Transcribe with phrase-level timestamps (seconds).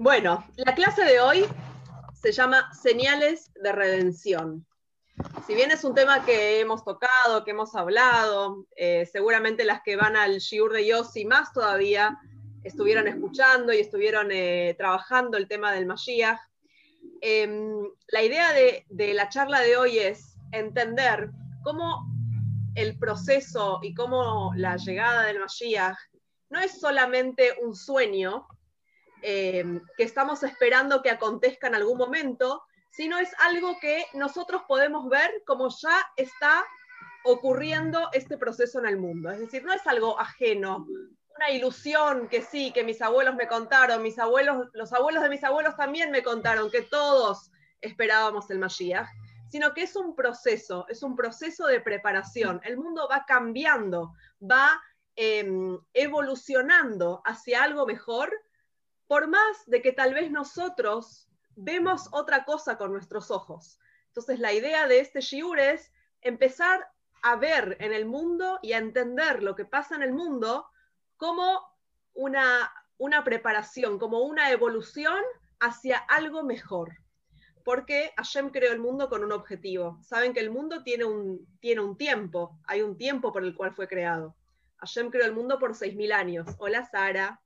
[0.00, 1.44] Bueno, la clase de hoy
[2.14, 4.66] se llama Señales de Redención.
[5.46, 9.96] Si bien es un tema que hemos tocado, que hemos hablado, eh, seguramente las que
[9.96, 12.18] van al Shiur de Yossi más todavía
[12.64, 16.40] estuvieron escuchando y estuvieron eh, trabajando el tema del Mashiach.
[17.20, 21.30] Em, la idea de, de la charla de hoy es entender
[21.62, 22.06] cómo
[22.74, 25.98] el proceso y cómo la llegada del Mashiach
[26.48, 28.46] no es solamente un sueño
[29.22, 29.64] eh,
[29.96, 35.42] que estamos esperando que acontezca en algún momento, sino es algo que nosotros podemos ver
[35.46, 36.64] como ya está
[37.24, 39.30] ocurriendo este proceso en el mundo.
[39.30, 40.86] Es decir, no es algo ajeno,
[41.36, 45.44] una ilusión que sí, que mis abuelos me contaron, mis abuelos, los abuelos de mis
[45.44, 49.08] abuelos también me contaron que todos esperábamos el Mashiach,
[49.48, 52.60] sino que es un proceso, es un proceso de preparación.
[52.64, 54.12] El mundo va cambiando,
[54.42, 54.80] va
[55.16, 58.32] em, evolucionando hacia algo mejor,
[59.10, 63.76] por más de que tal vez nosotros vemos otra cosa con nuestros ojos.
[64.06, 65.90] Entonces la idea de este shiur es
[66.20, 66.88] empezar
[67.20, 70.64] a ver en el mundo y a entender lo que pasa en el mundo
[71.16, 71.60] como
[72.12, 75.18] una, una preparación, como una evolución
[75.58, 76.92] hacia algo mejor.
[77.64, 79.98] Porque Hashem creó el mundo con un objetivo.
[80.04, 83.74] Saben que el mundo tiene un, tiene un tiempo, hay un tiempo por el cual
[83.74, 84.36] fue creado.
[84.76, 86.46] Hashem creó el mundo por 6.000 años.
[86.58, 87.40] Hola Sara,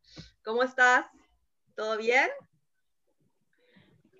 [0.44, 1.06] ¿cómo estás?
[1.74, 2.28] ¿Todo bien?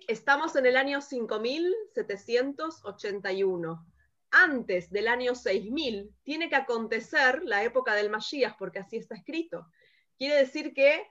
[0.07, 3.85] Estamos en el año 5781.
[4.31, 9.69] Antes del año 6000 tiene que acontecer la época del Mashiach, porque así está escrito.
[10.17, 11.07] Quiere decir que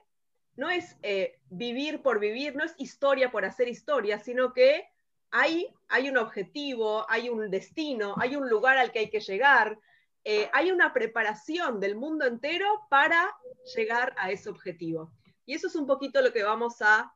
[0.55, 4.87] no es eh, vivir por vivir, no es historia por hacer historia, sino que
[5.31, 9.79] hay, hay un objetivo, hay un destino, hay un lugar al que hay que llegar,
[10.23, 13.35] eh, hay una preparación del mundo entero para
[13.75, 15.11] llegar a ese objetivo.
[15.45, 17.13] Y eso es un poquito lo que vamos a,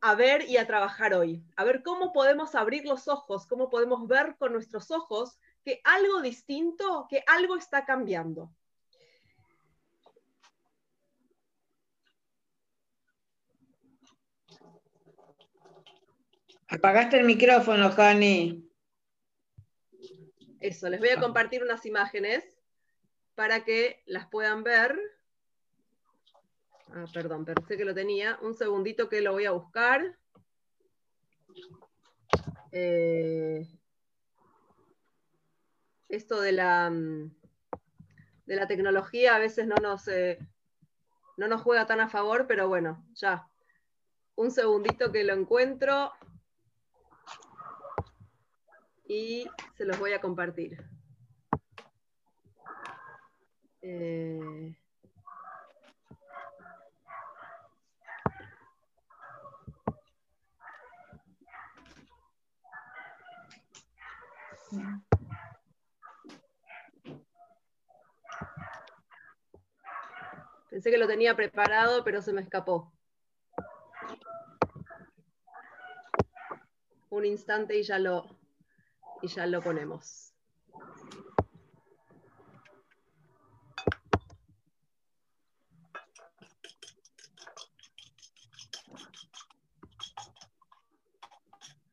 [0.00, 1.44] a ver y a trabajar hoy.
[1.56, 6.20] A ver cómo podemos abrir los ojos, cómo podemos ver con nuestros ojos que algo
[6.20, 8.52] distinto, que algo está cambiando.
[16.68, 18.66] Apagaste el micrófono, Jani.
[20.58, 22.48] Eso, les voy a compartir unas imágenes
[23.34, 24.98] para que las puedan ver.
[26.94, 28.38] Ah, perdón, pensé que lo tenía.
[28.42, 30.18] Un segundito que lo voy a buscar.
[32.70, 33.66] Eh,
[36.08, 37.34] esto de la, mm,
[38.44, 40.38] de la tecnología a veces no nos, eh,
[41.38, 43.48] no nos juega tan a favor, pero bueno, ya.
[44.34, 46.12] Un segundito que lo encuentro
[49.06, 50.84] y se los voy a compartir.
[53.80, 54.76] Eh,
[70.70, 72.90] Pensé que lo tenía preparado, pero se me escapó.
[77.10, 78.38] Un instante y ya lo,
[79.20, 80.32] y ya lo ponemos.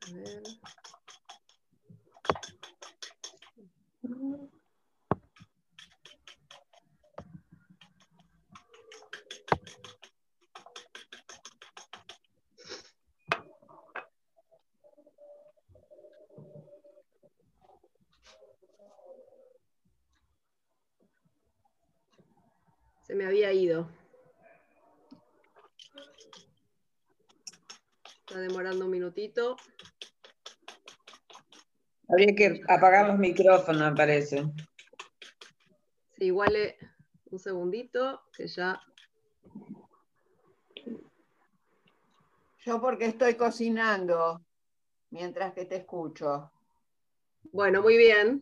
[0.08, 0.44] A ver.
[23.10, 23.90] Se me había ido.
[28.20, 29.58] Está demorando un minutito.
[32.20, 34.44] Habría que apagar los micrófonos, me parece.
[36.18, 36.78] Sí, igual eh,
[37.32, 38.78] un segundito, que ya.
[42.66, 44.46] Yo porque estoy cocinando
[45.12, 46.52] mientras que te escucho.
[47.54, 48.42] Bueno, muy bien.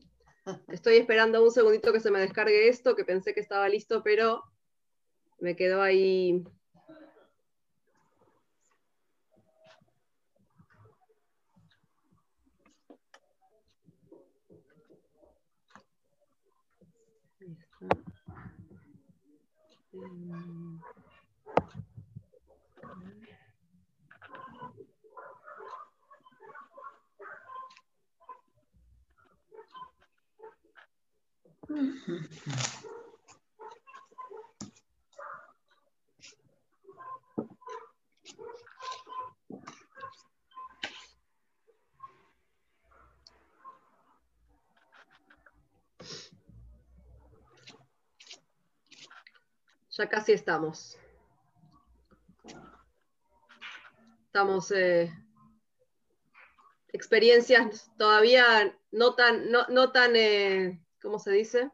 [0.69, 4.41] Estoy esperando un segundito que se me descargue esto, que pensé que estaba listo, pero
[5.37, 6.43] me quedó ahí.
[17.79, 17.89] Ahí
[49.97, 50.95] Ya casi estamos.
[54.27, 55.11] Estamos eh,
[56.89, 61.71] experiencias todavía no tan, no, no tan, eh, ¿cómo se dice?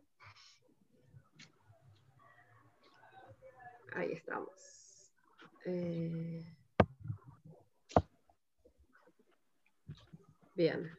[3.93, 4.53] Ahí estamos.
[5.65, 6.45] Eh,
[10.55, 10.97] bien.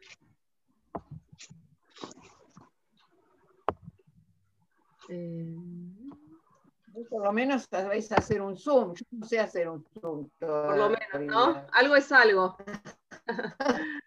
[5.09, 5.94] Eh,
[7.09, 8.95] Por lo menos sabéis hacer un Zoom.
[8.95, 10.29] Yo no sé hacer un Zoom.
[10.39, 11.67] por lo menos, ¿no?
[11.73, 12.57] Algo es algo.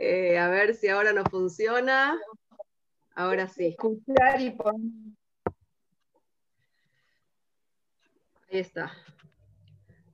[0.00, 2.16] Eh, a ver si ahora no funciona.
[3.16, 3.66] Ahora sí.
[3.66, 4.92] Escuchar y poner.
[8.48, 8.92] Ahí está.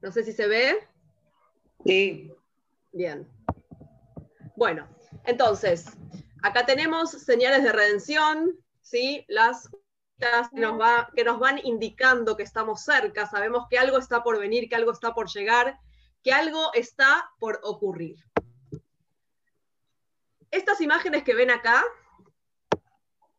[0.01, 0.89] No sé si se ve.
[1.85, 2.33] Sí.
[2.93, 3.29] Bien.
[4.57, 4.89] Bueno,
[5.25, 5.87] entonces,
[6.43, 9.27] acá tenemos señales de redención, ¿sí?
[9.29, 9.69] Las
[10.19, 14.93] que nos, van indicando que estamos cerca, sabemos que algo está por venir, que algo
[14.93, 15.79] está por llegar,
[16.23, 18.17] que algo está por ocurrir.
[20.51, 21.85] Estas imágenes que ven acá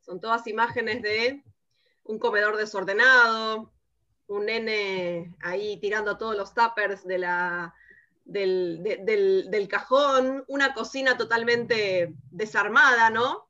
[0.02, 1.44] son todas imágenes de
[2.04, 3.72] un comedor desordenado,
[4.28, 7.74] un nene ahí tirando todos los tuppers de la,
[8.26, 13.48] del, de- del- del cajón, una cocina totalmente desarmada, ¿no?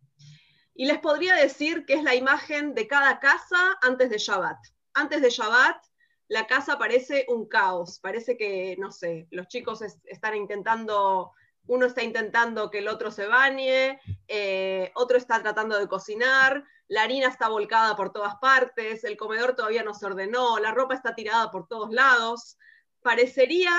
[0.75, 4.57] Y les podría decir que es la imagen de cada casa antes de Shabbat.
[4.93, 5.81] Antes de Shabbat,
[6.27, 11.31] la casa parece un caos, parece que, no sé, los chicos es- están intentando,
[11.67, 17.03] uno está intentando que el otro se bañe, eh, otro está tratando de cocinar, la
[17.03, 21.15] harina está volcada por todas partes, el comedor todavía no se ordenó, la ropa está
[21.15, 22.57] tirada por todos lados.
[23.01, 23.71] Parecería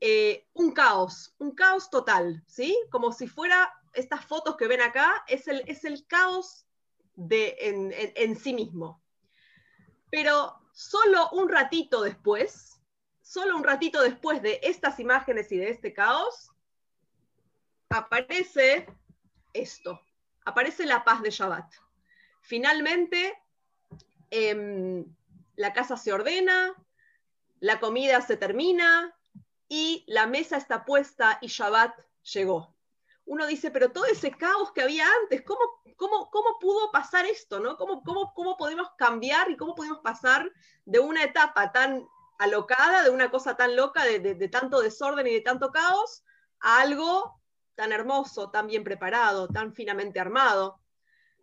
[0.00, 2.76] eh, un caos, un caos total, ¿sí?
[2.90, 6.66] Como si fuera estas fotos que ven acá, es el, es el caos
[7.14, 7.56] de,
[8.16, 9.02] en, sí mismo.
[10.10, 12.80] Pero solo un ratito después,
[13.20, 16.50] solo un ratito después de estas imágenes y de este caos,
[17.88, 18.86] aparece
[19.52, 20.00] esto,
[20.44, 21.72] aparece la paz de Shabbat.
[22.40, 23.38] Finalmente,
[24.30, 25.04] em,
[25.56, 26.74] la casa se ordena,
[27.60, 29.14] la comida se termina
[29.68, 31.94] y la mesa está puesta y Shabbat
[32.34, 32.71] llegó.
[33.24, 35.60] Uno dice, pero todo ese caos que había antes, ¿cómo,
[35.96, 37.60] cómo, cómo pudo pasar esto?
[37.60, 37.76] ¿no?
[37.76, 40.50] ¿Cómo, cómo, ¿Cómo podemos cambiar y cómo podemos pasar
[40.84, 42.04] de una etapa tan
[42.38, 46.24] alocada, de una cosa tan loca, de, de- de tanto desorden y de tanto caos,
[46.60, 47.40] a algo
[47.76, 50.80] tan hermoso, tan bien preparado, tan finamente armado?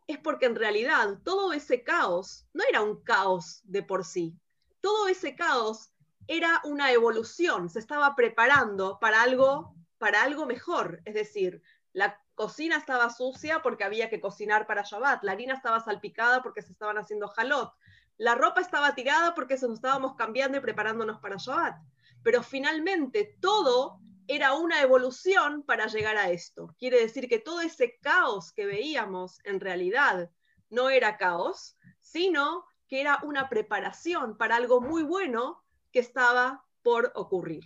[0.07, 4.35] Es porque en realidad todo ese caos no era un caos de por sí.
[4.81, 5.91] Todo ese caos
[6.27, 11.01] era una evolución, se estaba preparando para algo, para algo mejor.
[11.05, 11.61] Es decir,
[11.93, 16.61] la cocina estaba sucia porque había que cocinar para Shabbat, la harina estaba salpicada porque
[16.61, 17.73] se estaban haciendo jalot,
[18.17, 21.75] la ropa estaba tirada porque se nos estábamos cambiando y preparándonos para Shabbat.
[22.23, 26.75] Pero finalmente todo era una evolución para llegar a esto.
[26.77, 30.29] Quiere decir que todo ese caos que veíamos en realidad
[30.69, 37.11] no era caos, sino que era una preparación para algo muy bueno que estaba por
[37.15, 37.63] ocurrir.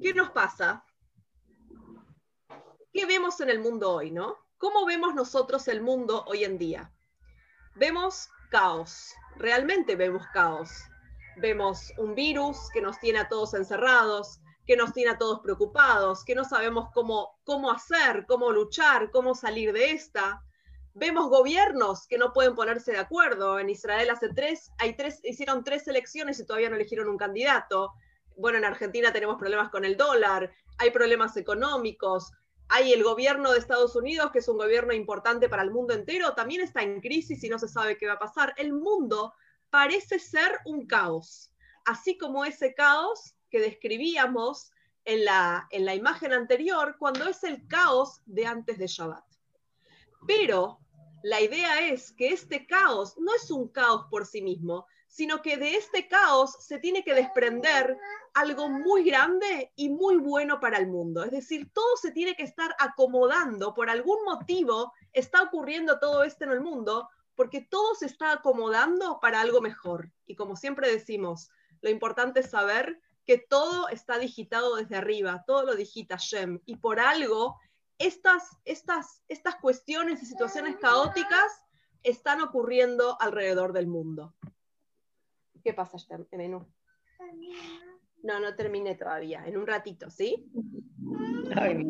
[0.00, 0.84] ¿Qué nos pasa?
[2.92, 4.36] ¿Qué vemos en el mundo hoy, no?
[4.56, 6.92] ¿Cómo vemos nosotros el mundo hoy en día?
[7.74, 10.70] Vemos caos, realmente vemos caos.
[11.36, 16.24] Vemos un virus que nos tiene a todos encerrados, que nos tiene a todos preocupados,
[16.24, 20.42] que no sabemos cómo, cómo hacer, cómo luchar, cómo salir de esta.
[20.94, 23.58] Vemos gobiernos que no pueden ponerse de acuerdo.
[23.58, 27.94] En Israel hace tres, hay tres, hicieron tres elecciones y todavía no eligieron un candidato.
[28.38, 32.30] Bueno, en Argentina tenemos problemas con el dólar, hay problemas económicos,
[32.68, 36.34] hay el gobierno de Estados Unidos, que es un gobierno importante para el mundo entero,
[36.34, 38.54] también está en crisis y no se sabe qué va a pasar.
[38.56, 39.34] El mundo
[39.70, 41.52] parece ser un caos,
[41.84, 44.70] así como ese caos que describíamos
[45.04, 49.24] en la, en la imagen anterior, cuando es el caos de antes de Shabbat.
[50.28, 50.78] Pero
[51.24, 55.56] la idea es que este caos no es un caos por sí mismo, sino que
[55.56, 57.98] de este caos se tiene que desprender
[58.34, 61.24] algo muy grande y muy bueno para el mundo.
[61.24, 66.44] Es decir, todo se tiene que estar acomodando, por algún motivo está ocurriendo todo esto
[66.44, 70.12] en el mundo, porque todo se está acomodando para algo mejor.
[70.26, 71.50] Y como siempre decimos,
[71.80, 76.76] lo importante es saber que todo está digitado desde arriba, todo lo digita Shem, y
[76.76, 77.58] por algo
[77.98, 81.62] estas, estas, estas cuestiones y situaciones caóticas
[82.02, 84.34] están ocurriendo alrededor del mundo.
[85.62, 85.96] ¿Qué pasa,
[86.32, 86.66] Menú?
[88.22, 90.50] No, no terminé todavía, en un ratito, ¿sí?
[91.56, 91.86] Ay,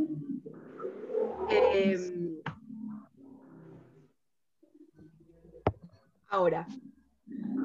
[1.50, 2.42] Eh,
[6.28, 6.66] ahora,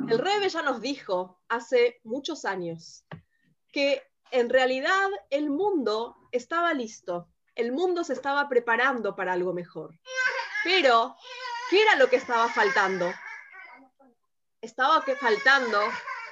[0.09, 3.05] El Rebe ya nos dijo hace muchos años
[3.71, 9.99] que en realidad el mundo estaba listo, el mundo se estaba preparando para algo mejor.
[10.63, 11.15] Pero,
[11.69, 13.11] ¿qué era lo que estaba faltando?
[14.63, 15.77] Estaba que faltando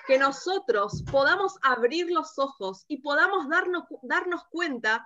[0.08, 5.06] que nosotros podamos abrir los ojos y podamos darnos, darnos cuenta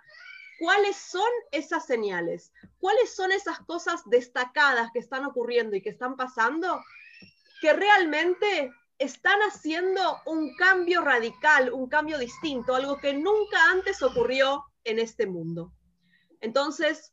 [0.59, 6.15] cuáles son esas señales, cuáles son esas cosas destacadas que están ocurriendo y que están
[6.15, 6.79] pasando,
[7.61, 14.65] que realmente están haciendo un cambio radical, un cambio distinto, algo que nunca antes ocurrió
[14.83, 15.73] en este mundo.
[16.41, 17.11] Entonces,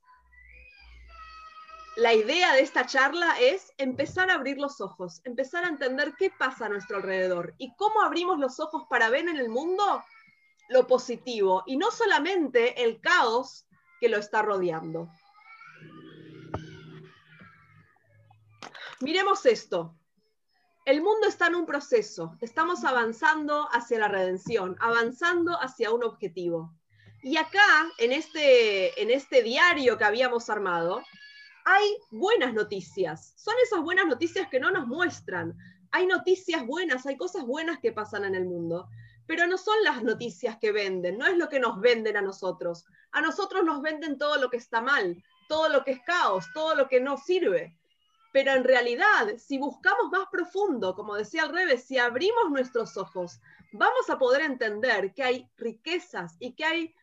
[1.96, 6.30] la idea de esta charla es empezar a abrir los ojos, empezar a entender qué
[6.30, 10.02] pasa a nuestro alrededor y cómo abrimos los ojos para ver en el mundo
[10.70, 13.66] lo positivo y no solamente el caos
[14.00, 15.10] que lo está rodeando.
[19.00, 19.94] Miremos esto.
[20.84, 26.74] El mundo está en un proceso, estamos avanzando hacia la redención, avanzando hacia un objetivo.
[27.22, 31.02] Y acá, en este, en este diario que habíamos armado,
[31.64, 33.34] hay buenas noticias.
[33.36, 35.56] Son esas buenas noticias que no nos muestran.
[35.90, 38.88] Hay noticias buenas, hay cosas buenas que pasan en el mundo
[39.26, 42.84] pero no son las noticias que venden, no es lo que nos venden a nosotros.
[43.12, 46.74] A nosotros nos venden todo lo que está mal, todo lo que es caos, todo
[46.74, 47.76] lo que no sirve.
[48.32, 53.40] Pero en realidad, si buscamos más profundo, como decía el revés, si abrimos nuestros ojos,
[53.72, 56.94] vamos a poder entender que hay riquezas y que hay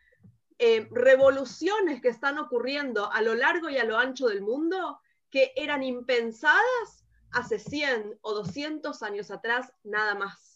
[0.60, 5.00] eh, revoluciones que están ocurriendo a lo largo y a lo ancho del mundo
[5.32, 10.50] que eran impensadas hace 100 o 200 años atrás, nada más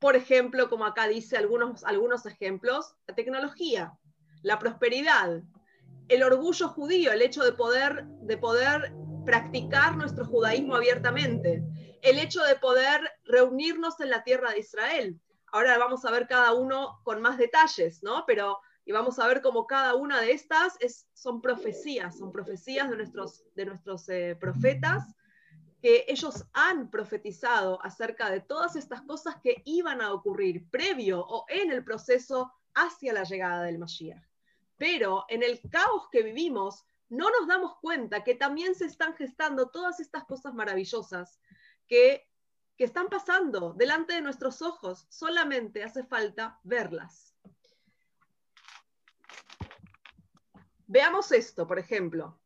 [0.00, 3.98] por ejemplo, como acá dice algunos, algunos ejemplos, la tecnología,
[4.42, 5.42] la prosperidad,
[6.08, 8.94] el orgullo judío, el hecho de poder, de poder
[9.26, 11.62] practicar nuestro judaísmo abiertamente,
[12.00, 15.20] el hecho de poder reunirnos en la tierra de Israel.
[15.52, 18.24] Ahora vamos a ver cada uno con más detalles, ¿no?
[18.26, 18.58] Pero
[18.90, 22.96] y vamos a ver cómo cada una de estas es, son profecías, son profecías de
[22.96, 25.14] nuestros, de nuestros eh, profetas
[25.80, 31.44] que ellos han profetizado acerca de todas estas cosas que iban a ocurrir previo o
[31.48, 34.26] en el proceso hacia la llegada del Mashiach.
[34.76, 39.68] Pero en el caos que vivimos, no nos damos cuenta que también se están gestando
[39.68, 41.38] todas estas cosas maravillosas
[41.86, 42.28] que,
[42.76, 45.06] que están pasando delante de nuestros ojos.
[45.10, 47.29] Solamente hace falta verlas.
[50.90, 52.40] Veamos esto, por ejemplo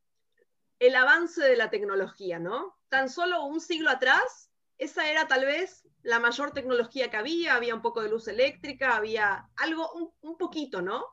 [0.78, 2.76] el avance de la tecnología, ¿no?
[2.88, 7.74] Tan solo un siglo atrás, esa era tal vez la mayor tecnología que había, había
[7.74, 11.06] un poco de luz eléctrica, había algo, un, poquito, ¿no?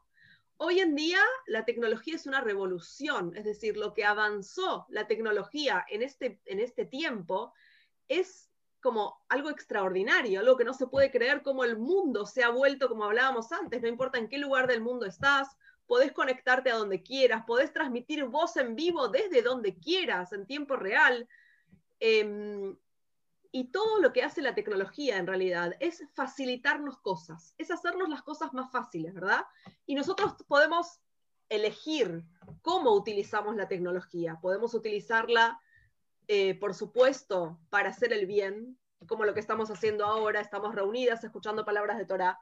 [0.58, 5.86] Hoy en día la tecnología es una revolución, es decir, lo que avanzó la tecnología
[5.90, 7.54] en este, en este tiempo
[8.08, 8.50] es
[8.82, 12.90] como algo extraordinario, algo que no se puede creer cómo el mundo se ha vuelto,
[12.90, 15.56] como hablábamos antes, no importa en qué lugar del mundo estás,
[15.92, 20.78] podés conectarte a donde quieras, podés transmitir voz en vivo desde donde quieras, en tiempo
[20.78, 21.28] real.
[22.00, 22.78] Em,
[23.52, 28.24] y todo lo que hace la tecnología en realidad es facilitarnos cosas, es hacernos las
[28.24, 29.44] cosas más fáciles, ¿verdad?
[29.86, 31.02] Y nosotros podemos
[31.50, 32.24] elegir
[32.62, 34.40] cómo utilizamos la tecnología.
[34.42, 35.60] Podemos utilizarla,
[36.30, 41.22] eh, por supuesto, para hacer el bien, como lo que estamos haciendo ahora, estamos reunidas
[41.26, 42.40] escuchando palabras de Torah,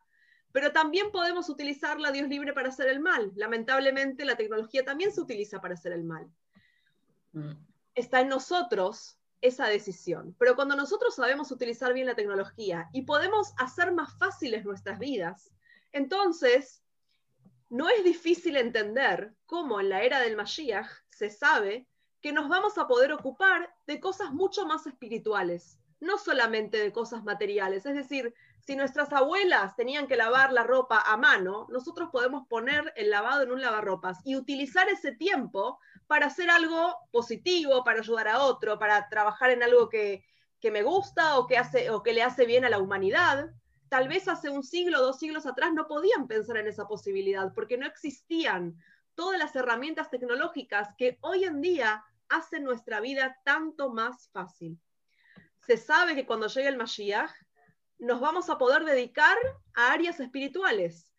[0.52, 3.32] pero también podemos utilizarla, Dios libre, para hacer el mal.
[3.36, 6.28] Lamentablemente, la tecnología también se utiliza para hacer el mal.
[7.34, 7.52] Mm.
[7.94, 10.36] Está en nosotros esa decisión.
[10.40, 15.52] Pero cuando nosotros sabemos utilizar bien la tecnología y podemos hacer más fáciles nuestras vidas,
[15.92, 16.84] entonces
[17.70, 21.88] no es difícil entender cómo en la era del Mashiach se sabe
[22.22, 27.24] que nos vamos a poder ocupar de cosas mucho más espirituales, no solamente de cosas
[27.24, 27.86] materiales.
[27.86, 28.34] Es decir,
[28.70, 33.42] si nuestras abuelas tenían que lavar la ropa a mano, nosotros podemos poner el lavado
[33.42, 38.78] en un lavarropas y utilizar ese tiempo para hacer algo positivo, para ayudar a otro,
[38.78, 40.24] para trabajar en algo que,
[40.62, 43.50] me gusta o que, hace, o que le hace bien a la humanidad.
[43.90, 47.76] Tal vez hace un siglo, dos siglos atrás no podían pensar en esa posibilidad porque
[47.76, 48.78] no existían
[49.16, 54.80] todas las herramientas tecnológicas que hoy en día hacen nuestra vida tanto más fácil.
[55.66, 57.32] Se sabe que cuando llegue el Mashiach,
[58.00, 59.38] nos vamos a poder dedicar
[59.76, 61.12] a áreas espirituales.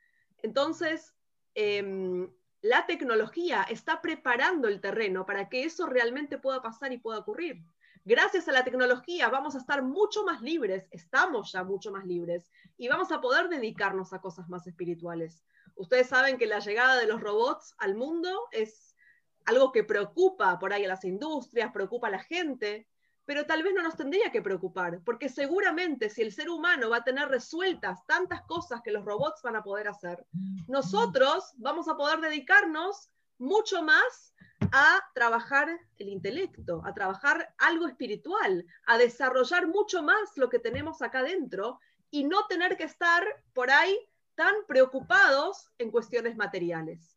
[0.43, 1.15] Entonces,
[1.55, 2.29] em,
[2.63, 7.63] la tecnología está preparando el terreno para que eso realmente pueda pasar y pueda ocurrir.
[8.05, 12.51] Gracias a la tecnología vamos a estar mucho más libres, estamos ya mucho más libres
[12.79, 15.45] y vamos a poder dedicarnos a cosas más espirituales.
[15.75, 18.97] Ustedes saben que la llegada de los robots al mundo es
[19.45, 22.89] algo que preocupa por ahí a las industrias, preocupa a la gente,
[23.31, 26.97] pero tal vez no nos tendría que preocupar, porque seguramente si el ser humano va
[26.97, 30.27] a tener resueltas tantas cosas que los robots van a poder hacer,
[30.67, 33.09] nosotros vamos a poder dedicarnos
[33.39, 34.35] mucho más
[34.73, 35.69] a trabajar
[35.99, 41.79] el intelecto, a trabajar algo espiritual, a desarrollar mucho más lo que tenemos acá dentro
[42.11, 43.23] y no tener que estar
[43.53, 43.97] por ahí
[44.35, 47.17] tan preocupados en cuestiones materiales.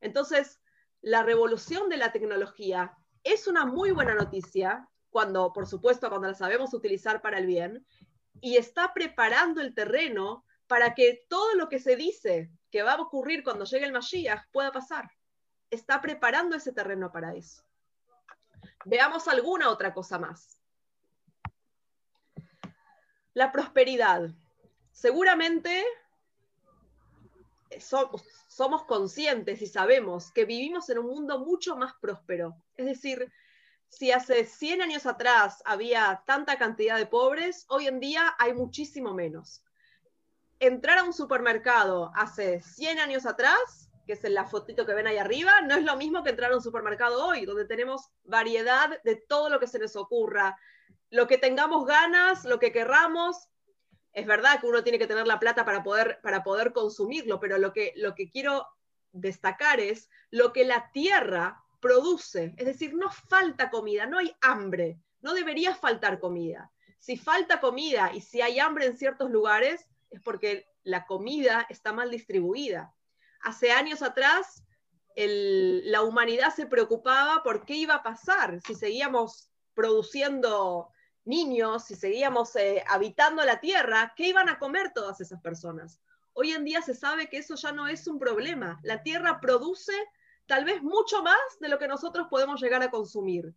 [0.00, 0.60] Entonces,
[1.00, 6.34] la revolución de la tecnología es una muy buena noticia, cuando, por supuesto, cuando la
[6.34, 7.86] sabemos utilizar para el bien,
[8.40, 13.00] y está preparando el terreno para que todo lo que se dice que va a
[13.00, 15.10] ocurrir cuando llegue el Mashiach pueda pasar.
[15.70, 17.62] Está preparando ese terreno para eso.
[18.84, 20.60] Veamos alguna otra cosa más.
[23.34, 24.30] La prosperidad.
[24.92, 25.84] Seguramente
[27.78, 32.56] somos, somos conscientes y sabemos que vivimos en un mundo mucho más próspero.
[32.76, 33.32] Es decir,
[33.90, 39.12] si hace 100 años atrás había tanta cantidad de pobres, hoy en día hay muchísimo
[39.12, 39.62] menos.
[40.60, 45.18] Entrar a un supermercado hace 100 años atrás, que es la fotito que ven ahí
[45.18, 49.16] arriba, no es lo mismo que entrar a un supermercado hoy, donde tenemos variedad de
[49.16, 50.56] todo lo que se nos ocurra,
[51.10, 53.48] lo que tengamos ganas, lo que querramos.
[54.12, 57.58] Es verdad que uno tiene que tener la plata para poder, para poder consumirlo, pero
[57.58, 58.68] lo que, lo que quiero
[59.10, 65.00] destacar es lo que la tierra produce, es decir, no falta comida, no hay hambre,
[65.20, 66.70] no debería faltar comida.
[66.98, 71.92] Si falta comida y si hay hambre en ciertos lugares, es porque la comida está
[71.92, 72.94] mal distribuida.
[73.42, 74.64] Hace años atrás,
[75.16, 80.90] la humanidad se preocupaba por qué iba a pasar si seguíamos produciendo
[81.24, 86.00] niños, si seguíamos eh, habitando la tierra, ¿qué iban a comer todas esas personas?
[86.32, 88.80] Hoy en día se sabe que eso ya no es un problema.
[88.82, 89.92] La tierra produce
[90.46, 93.54] tal vez mucho más de lo que nosotros podemos llegar a consumir.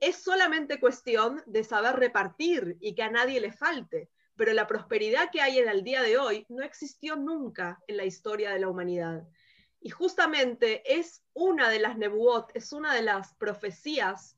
[0.00, 5.30] Es solamente cuestión de saber repartir y que a nadie le falte, pero la prosperidad
[5.30, 8.68] que hay en el día de hoy no existió nunca en la historia de la
[8.68, 9.22] humanidad.
[9.80, 14.36] Y justamente es una de las nebuot, es una de las profecías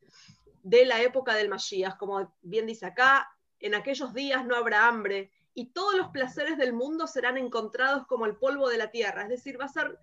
[0.62, 5.30] de la época del Mashiach, como bien dice acá, en aquellos días no habrá hambre
[5.54, 9.28] y todos los placeres del mundo serán encontrados como el polvo de la tierra, es
[9.28, 9.98] decir, va a ser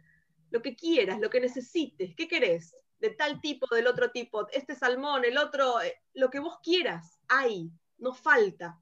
[0.52, 2.76] lo que quieras, lo que necesites, ¿qué querés?
[3.00, 7.20] De tal tipo, del otro tipo, este salmón, el otro, eh, lo que vos quieras,
[7.28, 8.80] hay, no falta.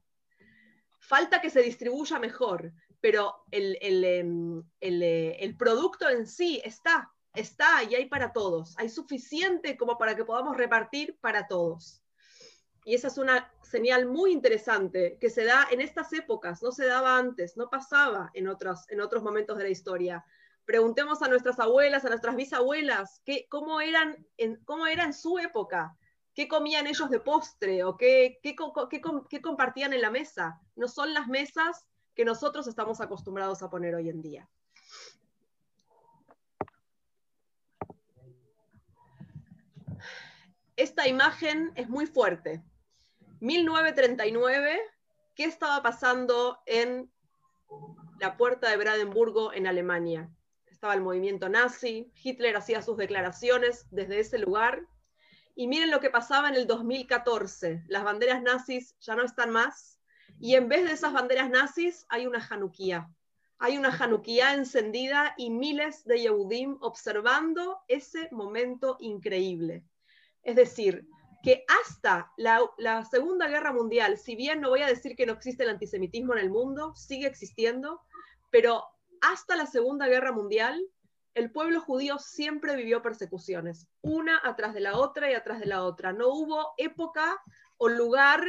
[0.98, 7.82] Falta que se distribuya mejor, pero el, em, eh, el, producto en sí está, está
[7.84, 8.76] y hay para todos.
[8.76, 12.02] Hay suficiente como para que podamos repartir para todos.
[12.84, 16.86] Y esa es una señal muy interesante que se da en estas épocas, no se
[16.86, 20.24] daba antes, no pasaba en otros, en otros momentos de la historia
[20.70, 25.40] preguntemos a nuestras abuelas, a nuestras bisabuelas, qué, cómo, eran en, cómo era en su
[25.40, 25.96] época,
[26.32, 28.54] qué comían ellos de postre o qué, qué,
[29.28, 30.60] qué, compartían en la mesa.
[30.76, 34.48] No son las mesas que nosotros estamos acostumbrados a poner hoy en día.
[40.76, 42.62] Esta imagen es muy fuerte.
[43.40, 44.80] 1939,
[45.34, 47.10] ¿qué estaba pasando en
[48.20, 50.30] la puerta de Brandenburgo en Alemania?
[50.80, 54.88] Estaba el movimiento nazi, Hitler hacía sus declaraciones desde ese lugar.
[55.54, 57.84] Y miren lo que pasaba en el 2014.
[57.86, 60.00] Las banderas nazis ya no están más.
[60.38, 63.10] Y en vez de esas banderas nazis hay una Hanukkah.
[63.58, 69.84] Hay una Hanukkah encendida y miles de Yehudim observando ese momento increíble.
[70.42, 71.06] Es decir,
[71.42, 75.34] que hasta la, la, Segunda Guerra Mundial, si bien no voy a decir que no
[75.34, 78.00] existe el antisemitismo en el mundo, sigue existiendo,
[78.50, 78.82] pero
[79.20, 80.80] hasta la Segunda Guerra Mundial,
[81.34, 85.84] el pueblo judío siempre vivió persecuciones, una atrás de la otra y atrás de la
[85.84, 86.12] otra.
[86.12, 87.40] No hubo época
[87.78, 88.42] o lugar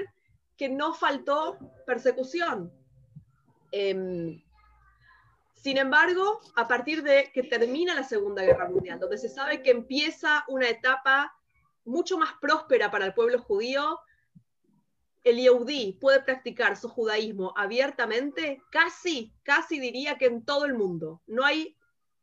[0.57, 2.71] que no faltó persecución.
[3.71, 4.41] Em,
[5.53, 9.71] sin embargo, a partir de que termina la Segunda Guerra Mundial, donde se sabe que
[9.71, 11.35] empieza una etapa
[11.85, 13.99] mucho más próspera para el pueblo judío,
[15.23, 21.21] el Yehudi puede practicar su judaísmo abiertamente, casi, casi diría que en todo el mundo.
[21.27, 21.77] No hay,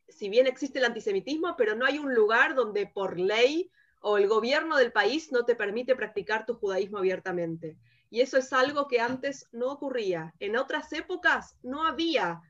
[0.07, 4.27] si bien existe el antisemitismo, pero no hay un lugar donde por ley o el
[4.27, 7.77] gobierno del país no te permite practicar tu judaísmo abiertamente.
[8.09, 10.33] Y eso es algo que antes no ocurría.
[10.39, 12.41] En otras épocas no había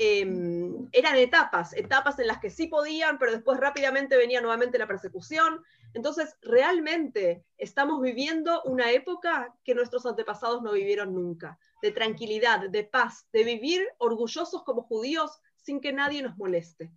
[0.00, 4.86] Em, eran etapas, etapas en las que sí podían, pero después rápidamente venía nuevamente la
[4.86, 5.64] persecución.
[5.94, 12.84] Entonces, realmente estamos viviendo una época que nuestros antepasados no vivieron nunca, de tranquilidad, de
[12.84, 16.90] paz, de vivir orgullosos como judíos sin que nadie nos moleste.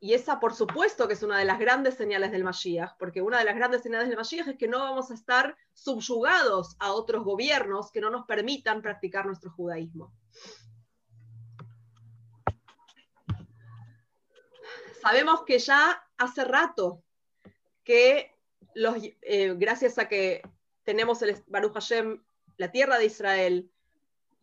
[0.00, 3.38] y esa por supuesto que es una de las grandes señales del Mashiach, porque una
[3.38, 7.22] de las grandes señales del Mashiach es que no vamos a estar subyugados a otros
[7.22, 10.12] gobiernos que no nos permitan practicar nuestro judaísmo.
[15.00, 17.04] Sabemos que ya hace rato
[17.84, 18.32] que
[19.22, 20.42] eh, gracias a que
[20.84, 22.22] tenemos el Baruch Hashem,
[22.56, 23.70] la tierra de Israel,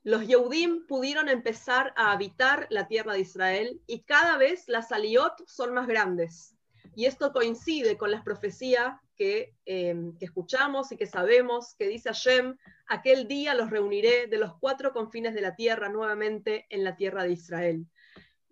[0.04, 5.46] los Yehudim pudieron empezar a habitar la tierra de Israel y cada vez las aliot
[5.46, 6.56] son más grandes.
[6.96, 12.10] Y esto coincide con las profecías que, eh, que, escuchamos y que sabemos que dice
[12.10, 16.96] Hashem, aquel día los reuniré de los cuatro confines de la tierra nuevamente en la
[16.96, 17.86] tierra de Israel.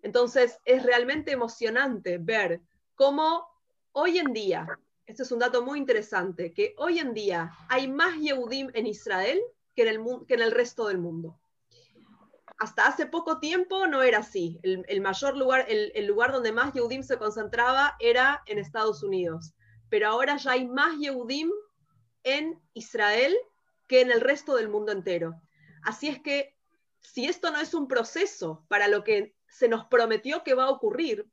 [0.02, 2.60] Entonces es realmente emocionante ver
[2.94, 3.48] cómo
[3.92, 4.66] hoy en día,
[5.06, 9.40] este es un dato muy interesante, que hoy en día hay más Yehudim en Israel
[9.74, 11.38] que en el, que en el resto del mundo.
[12.58, 14.58] Hasta hace poco tiempo no era así.
[14.62, 19.54] El, mayor lugar, el, lugar donde más Yehudim se concentraba era en Estados Unidos.
[19.88, 21.50] Pero ahora ya hay más Yehudim
[22.24, 23.36] en Israel
[23.86, 25.40] que en el resto del mundo entero.
[25.82, 26.56] Así es que
[27.00, 30.70] si esto no es un proceso para lo que se nos prometió que va a
[30.70, 31.30] ocurrir,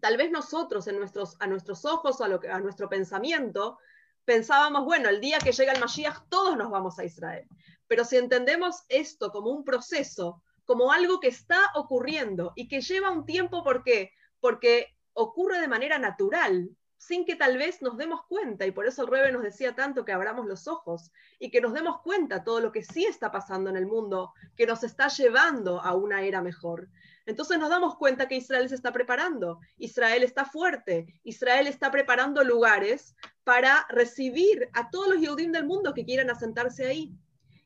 [0.00, 3.78] tal vez nosotros en nuestros, a nuestros ojos a, lo que, a nuestro pensamiento
[4.24, 7.48] pensábamos, bueno, el día que llega el Mashiach todos nos vamos a Israel.
[7.86, 13.10] Pero si entendemos esto como un proceso, como algo que está ocurriendo y que lleva
[13.10, 14.12] un tiempo, ¿por qué?
[14.38, 19.02] Porque ocurre de manera natural, sin que tal vez nos demos cuenta, y por eso
[19.02, 22.60] el Rebe nos decía tanto que abramos los ojos y que nos demos cuenta todo
[22.60, 26.42] lo que sí está pasando en el mundo, que nos está llevando a una era
[26.42, 26.90] mejor.
[27.28, 32.42] Entonces nos damos cuenta que Israel se está preparando, Israel está fuerte, Israel está preparando
[32.42, 33.14] lugares
[33.44, 37.12] para recibir a todos los Yehudim del mundo que quieran asentarse ahí.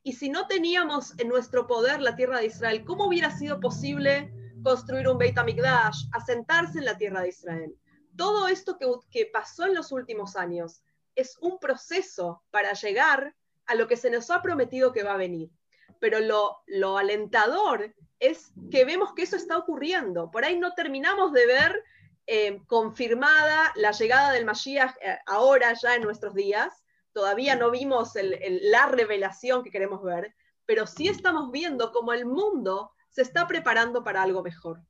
[0.02, 4.34] Y si no teníamos en nuestro poder la tierra de Israel, ¿cómo hubiera sido posible
[4.64, 7.76] construir un Beit HaMikdash, asentarse en la tierra de Israel?
[8.16, 10.82] Todo esto que, que pasó en los últimos años
[11.14, 15.18] es un proceso para llegar a lo que se nos ha prometido que va a
[15.18, 15.52] venir.
[16.00, 20.30] Pero lo, lo alentador es que vemos que eso está ocurriendo.
[20.30, 21.84] Por ahí no terminamos de ver
[22.28, 26.84] eh, confirmada la llegada del Mashiach eh, ahora ya en nuestros días.
[27.12, 32.92] Todavía no vimos la revelación que queremos ver, pero sí estamos viendo cómo el mundo
[33.10, 34.80] se está preparando para algo mejor.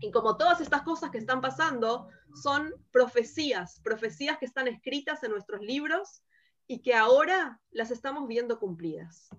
[0.00, 2.08] Y como todas estas cosas que están pasando
[2.42, 6.24] son profecías, profecías que están escritas en nuestros libros
[6.66, 9.30] y que ahora las estamos viendo cumplidas.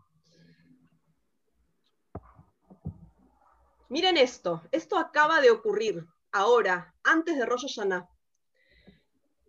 [3.96, 7.80] Miren esto, esto acaba de ocurrir ahora, antes de Rosh.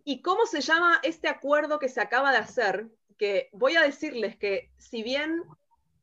[0.05, 2.87] ¿Y cómo se llama este acuerdo que se acaba de hacer?
[3.17, 5.43] Que voy a decirles que si bien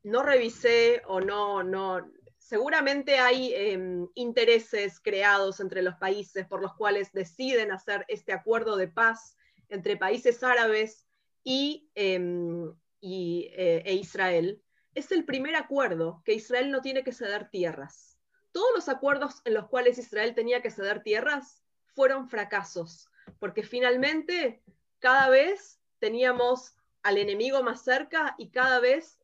[0.02, 6.74] no revisé o no, no, seguramente hay em, intereses creados entre los países por los
[6.74, 9.38] cuales deciden hacer este acuerdo de paz
[9.70, 11.06] entre países árabes
[11.44, 14.62] y, em, e, e Israel.
[14.94, 18.13] Es el primer acuerdo que Israel no tiene que ceder tierras
[18.54, 24.62] todos los acuerdos en los cuales Israel tenía que ceder tierras fueron fracasos, porque finalmente
[25.00, 29.18] cada vez teníamos al enemigo más cerca y cada vez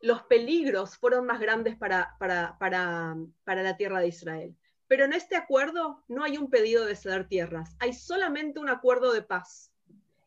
[0.00, 4.56] los peligros fueron más grandes para, para, para, la tierra de Israel.
[4.88, 9.12] Pero en este acuerdo no hay un pedido de ceder tierras, hay solamente un acuerdo
[9.12, 9.74] de paz.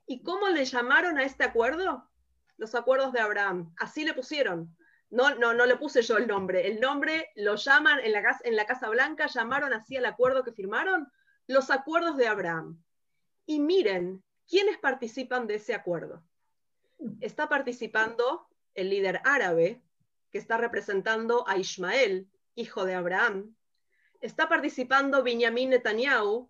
[0.06, 2.08] ¿Y cómo le llamaron a este acuerdo?
[2.58, 3.74] Los acuerdos de Abraham.
[3.78, 4.78] Así le pusieron.
[5.14, 6.68] No, no, no le puse yo el nombre.
[6.68, 10.44] El nombre lo llaman en la, casa, en la Casa Blanca, llamaron así al acuerdo
[10.44, 11.08] que firmaron,
[11.46, 12.84] los acuerdos de Abraham.
[13.46, 16.24] Y miren, ¿quiénes participan de ese acuerdo?
[17.22, 19.84] Está participando el líder árabe,
[20.32, 23.56] que está representando a Ismael, hijo de Abraham.
[24.20, 26.50] Está participando Benjamin Netanyahu,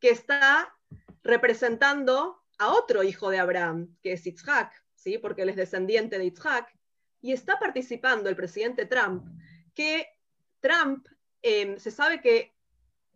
[0.00, 0.74] que está
[1.22, 5.18] representando a otro hijo de Abraham, que es Yitzhak, ¿sí?
[5.18, 6.72] porque él es descendiente de Yitzhak
[7.22, 9.24] y está participando el presidente Trump,
[9.74, 10.08] que
[10.60, 11.06] Trump
[11.40, 12.52] em, se sabe que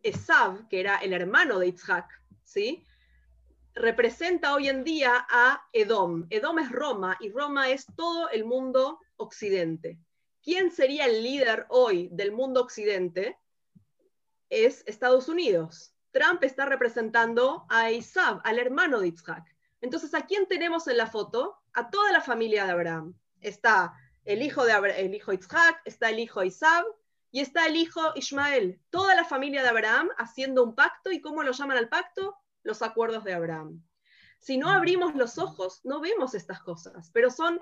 [0.02, 2.08] Esav, que era el hermano de Yitzhak,
[2.44, 2.86] ¿sí?
[3.74, 6.26] representa hoy en día a Edom.
[6.30, 9.98] Edom es Roma y Roma es todo el mundo occidente.
[10.42, 13.36] ¿Quién sería el líder hoy del mundo occidente?
[14.48, 15.92] Es Estados Unidos.
[16.12, 19.44] Trump está representando a Esav, al hermano de Yitzhak.
[19.80, 21.58] Entonces, ¿a quién tenemos en la foto?
[21.74, 23.94] A toda la familia de Abraham está
[24.24, 26.84] el hijo, de el hijo Isaac, está el hijo Isab
[27.30, 28.80] y está el hijo Ismael.
[28.90, 31.12] Toda la familia de Abraham haciendo un pacto.
[31.12, 32.36] ¿Y cómo lo llaman al pacto?
[32.62, 33.82] Los acuerdos de Abraham.
[34.38, 37.58] Si no abrimos los ojos, no vemos estas cosas, pero son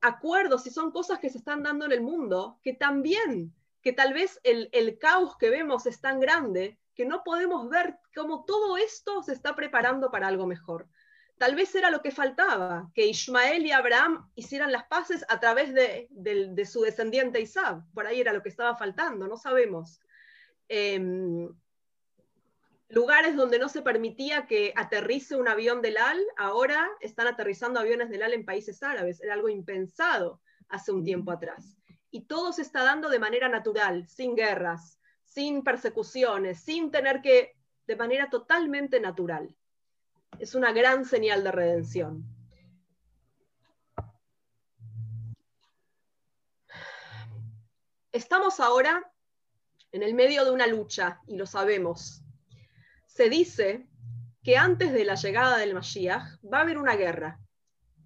[0.00, 4.12] acuerdos y son cosas que se están dando en el mundo que también, que tal
[4.12, 8.76] vez el, el caos que vemos es tan grande que no podemos ver cómo todo
[8.76, 10.88] esto se está preparando para algo mejor.
[11.38, 15.74] Tal vez era lo que faltaba, que Ismael y Abraham hicieran las paces a través
[15.74, 17.82] de, su descendiente Isaac.
[17.92, 20.00] Por ahí era lo que estaba faltando, no sabemos.
[20.68, 21.48] Em,
[22.88, 28.10] lugares donde no se permitía que aterrice un avión del AL, ahora están aterrizando aviones
[28.10, 29.20] del AL en países árabes.
[29.20, 31.76] Era algo impensado hace un tiempo atrás.
[32.10, 37.56] Y todo se está dando de manera natural, sin guerras, sin persecuciones, sin tener que,
[37.86, 39.56] de manera totalmente natural
[40.38, 42.24] es una gran señal de redención.
[48.10, 49.10] Estamos ahora
[49.92, 52.22] en el medio de una lucha y lo sabemos.
[53.06, 53.86] Se dice
[54.42, 57.38] que antes de la llegada del Mashiach va a haber una guerra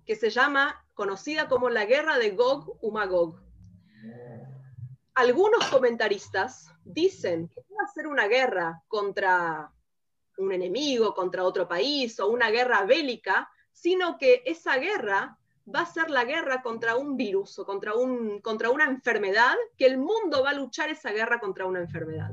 [0.04, 3.40] que se llama, conocida como la guerra de Gog y Magog.
[5.14, 9.72] Algunos comentaristas dicen que va a ser una guerra contra
[10.38, 15.38] un enemigo contra otro país o una guerra bélica, sino que esa guerra
[15.72, 19.86] va a ser la guerra contra un virus o contra, un, contra una enfermedad, que
[19.86, 22.32] el mundo va a luchar esa guerra contra una enfermedad.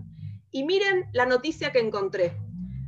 [0.52, 2.38] Y miren la noticia que encontré.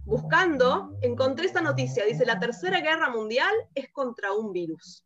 [0.06, 2.06] Buscando, encontré esta noticia.
[2.06, 5.04] Dice, la tercera guerra mundial es contra un virus.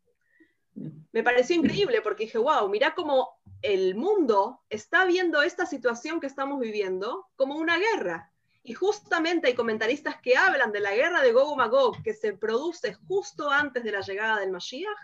[1.12, 6.28] Me pareció increíble porque dije, wow, mira cómo el mundo está viendo esta situación que
[6.28, 8.32] estamos viviendo como una guerra.
[8.64, 12.94] Y justamente hay comentaristas que hablan de la guerra de Gog Magog que se produce
[12.94, 14.98] justo antes de la llegada del Mashiach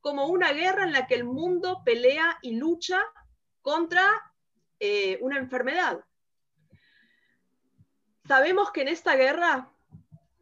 [0.00, 3.02] como una guerra en la que el mundo pelea y lucha
[3.62, 4.08] contra
[4.78, 6.04] eh, una enfermedad.
[8.26, 9.72] Sabemos que en esta guerra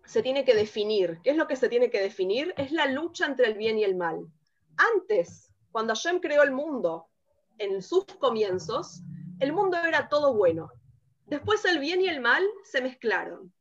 [0.05, 1.21] se tiene que definir.
[1.23, 2.53] ¿Qué es lo que se tiene que definir?
[2.57, 4.27] Es la lucha entre el bien y el mal.
[4.77, 7.09] Antes, cuando Hashem creó el mundo,
[7.59, 9.03] en sus comienzos,
[9.41, 10.71] el mundo era todo bueno.
[11.27, 13.53] Después el bien y el mal se mezclaron.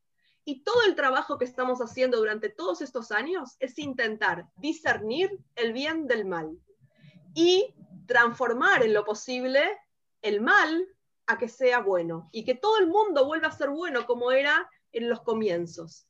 [0.45, 5.71] Y todo el trabajo que estamos haciendo durante todos estos años es intentar discernir el
[5.71, 6.57] bien del mal
[7.33, 7.73] y
[8.05, 9.63] transformar en lo posible
[10.21, 10.87] el mal
[11.27, 14.69] a que sea bueno y que todo el mundo vuelva a ser bueno como era
[14.91, 16.07] en los comienzos.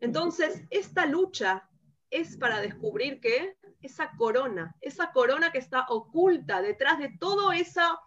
[0.00, 1.68] Entonces, esta lucha
[2.10, 7.98] es para descubrir que esa corona, esa corona que está oculta detrás de todo esa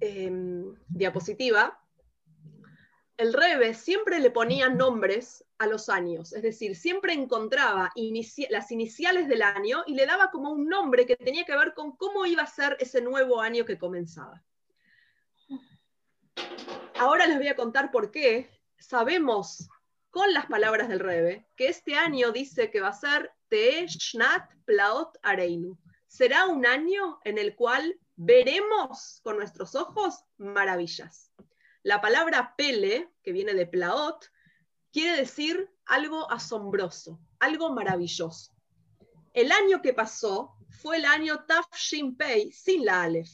[0.00, 1.78] em, diapositiva,
[3.18, 7.92] el Rebe siempre le ponía nombres a los años, es decir, siempre encontraba
[8.48, 11.96] las iniciales del año y le daba como un nombre que tenía que ver con
[11.96, 14.42] cómo iba a ser ese nuevo año que comenzaba.
[16.98, 19.68] Ahora les voy a contar por qué sabemos
[20.18, 25.16] con las palabras del Rebe, que este año dice que va a ser Shnat Plaot
[25.22, 25.78] Areinu.
[26.08, 31.30] Será un año en el cual veremos con nuestros ojos maravillas.
[31.84, 34.28] La palabra pele, que viene de Plaot,
[34.90, 38.50] quiere decir algo asombroso, algo maravilloso.
[39.34, 43.30] El año que pasó fue el año Tafshin Pei sin la Aleph,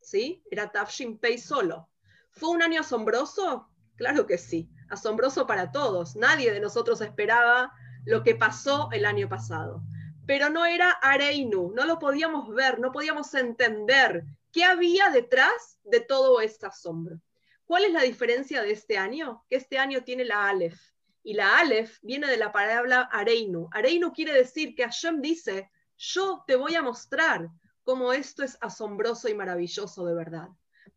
[0.00, 0.42] ¿sí?
[0.50, 1.90] Era Tafshin Pei solo.
[2.30, 3.68] ¿Fue un año asombroso?
[4.02, 6.16] Claro que sí asombroso para todos.
[6.16, 7.72] Nadie de nosotros esperaba
[8.04, 9.80] lo que pasó el año pasado.
[10.26, 16.00] Pero no era Areinu, no lo podíamos ver, no podíamos entender qué había detrás de
[16.00, 17.20] todo ese asombro.
[17.64, 19.44] ¿Cuál es la diferencia de este año?
[19.48, 20.80] Que este año tiene la Aleph.
[21.22, 23.68] Y la Aleph viene de la palabra Areinu.
[23.70, 27.48] Areinu quiere decir que Hashem dice, yo te voy a mostrar
[27.84, 30.48] cómo esto es asombroso y maravilloso de verdad.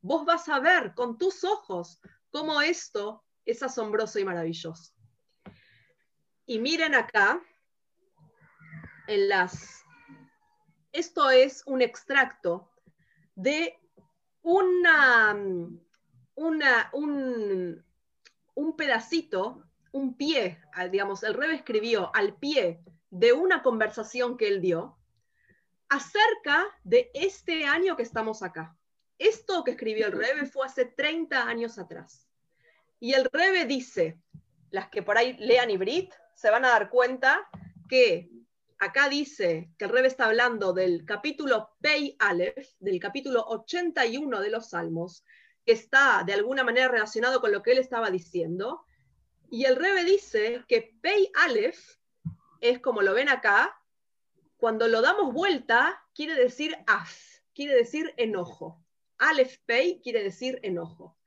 [0.02, 2.02] Vos vas a ver con tus ojos
[2.36, 4.92] cómo esto es asombroso y maravilloso.
[6.46, 7.42] Y miren acá,
[9.08, 9.86] en las,
[10.92, 12.70] Esto es un extracto
[13.36, 13.80] de
[14.42, 15.34] una,
[16.36, 17.86] una, un,
[18.54, 24.60] un pedacito, un pie, digamos, el Rebe escribió al pie de una conversación que él
[24.60, 24.98] dio
[25.88, 28.76] acerca de este año que estamos acá.
[29.18, 32.28] Esto que escribió el Rebe fue hace 30 años atrás.
[33.00, 34.20] Y el Rebe dice,
[34.72, 37.48] las que por ahí lean Ibrit, se van a dar cuenta
[37.88, 38.30] que
[38.80, 44.50] acá dice que el Rebe está hablando del capítulo Pei Aleph, del capítulo 81 de
[44.50, 45.24] los Salmos,
[45.66, 48.86] que está de alguna manera relacionado con lo que él estaba diciendo.
[49.50, 51.80] Y el Rebe dice que Pei Aleph
[52.62, 53.80] es como lo ven acá,
[54.58, 57.14] cuando lo damos vuelta, quiere decir af,
[57.54, 58.85] quiere decir enojo.
[59.18, 61.18] Aleph Pei quiere decir enojo.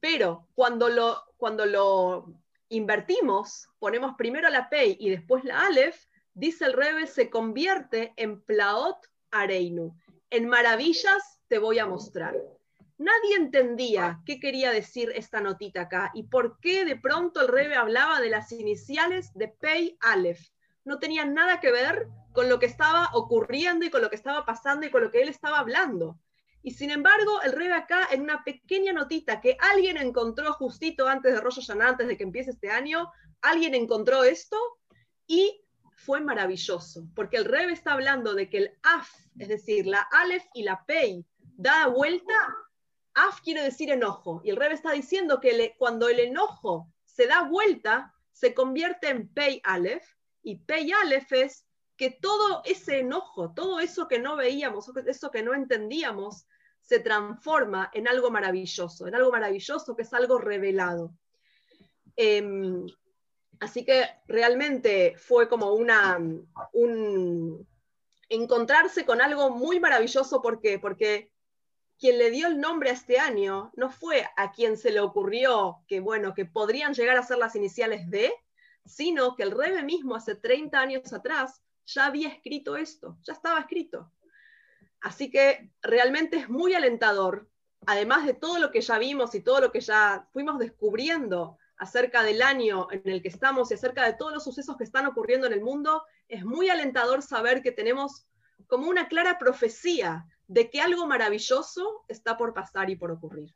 [0.00, 2.34] Pero cuando lo, cuando lo
[2.68, 8.40] invertimos, ponemos primero la Pei y después la Aleph, dice el Rebe, se convierte en
[8.40, 8.98] Plaot
[9.30, 9.94] Areinu.
[10.30, 12.36] En maravillas te voy a mostrar.
[12.98, 17.74] Nadie entendía qué quería decir esta notita acá y por qué de pronto el Rebe
[17.74, 20.40] hablaba de las iniciales de Pei Aleph.
[20.84, 24.44] No tenía nada que ver con lo que estaba ocurriendo y con lo que estaba
[24.44, 26.18] pasando y con lo que él estaba hablando.
[26.62, 31.32] Y sin embargo, el Rebe acá, en una pequeña notita que alguien encontró justito antes
[31.32, 34.56] de Rosh Hashanah, antes de que empiece este año, alguien encontró esto
[35.26, 40.00] y fue maravilloso, porque el Rebe está hablando de que el Af, es decir, la
[40.10, 41.24] Aleph y la Pei,
[41.56, 42.34] da vuelta,
[43.14, 47.42] Af quiere decir enojo, y el Rebe está diciendo que cuando el enojo se da
[47.42, 50.04] vuelta, se convierte en Pei Aleph,
[50.42, 55.42] y Pei Aleph es que todo ese enojo, todo eso que no veíamos, eso que
[55.42, 56.46] no entendíamos,
[56.90, 61.14] se transforma en algo maravilloso, en algo maravilloso que es algo revelado.
[62.16, 62.84] Em,
[63.60, 66.18] así que realmente fue como una,
[66.72, 67.64] un
[68.28, 70.80] encontrarse con algo muy maravilloso, ¿por qué?
[70.80, 71.30] Porque
[71.96, 75.84] quien le dio el nombre a este año no fue a quien se le ocurrió
[75.86, 78.32] que, bueno, que podrían llegar a ser las iniciales de,
[78.84, 83.60] sino que el Rebe mismo hace 30 años atrás ya había escrito esto, ya estaba
[83.60, 84.10] escrito.
[85.00, 87.48] Así que realmente es muy alentador,
[87.86, 92.22] además de todo lo que ya vimos y todo lo que ya fuimos descubriendo acerca
[92.22, 95.46] del año en el que estamos y acerca de todos los sucesos que están ocurriendo
[95.46, 98.26] en el mundo, es muy alentador saber que tenemos
[98.66, 103.54] como una clara profecía de que algo maravilloso está por pasar y por ocurrir.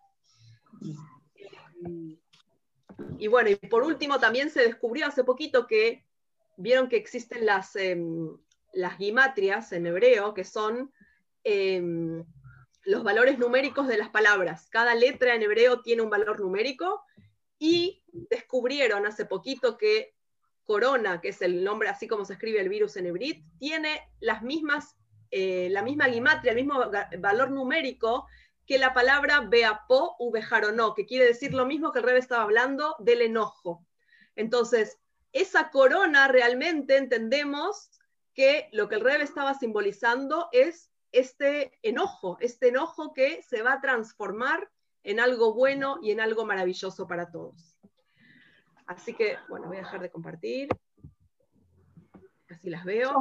[3.19, 6.07] Y bueno, y por último también se descubrió hace poquito que
[6.57, 8.37] vieron que existen las, em,
[8.73, 10.93] las gimatrias en hebreo, que son
[11.45, 12.25] em,
[12.85, 14.69] los valores numéricos de las palabras.
[14.71, 17.03] Cada letra en hebreo tiene un valor numérico
[17.59, 20.15] y descubrieron hace poquito que
[20.65, 24.43] corona, que es el nombre así como se escribe el virus en hebreo, tiene las
[24.43, 24.97] mismas,
[25.31, 26.83] eh, la misma gimatria, el mismo
[27.19, 28.27] valor numérico
[28.67, 32.43] que la palabra beapo u bejaronó, que quiere decir lo mismo que el rey estaba
[32.43, 33.87] hablando del enojo.
[34.37, 34.99] Entonces,
[35.33, 37.91] esa corona realmente entendemos
[38.33, 43.75] que lo que el rey estaba simbolizando es este enojo, este enojo que se va
[43.75, 44.71] a transformar
[45.03, 47.79] en algo bueno y en algo maravilloso para todos.
[48.87, 50.69] Así que, bueno, voy a dejar de compartir.
[52.49, 53.13] Así las veo.